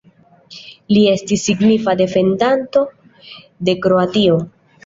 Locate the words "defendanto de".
2.01-3.79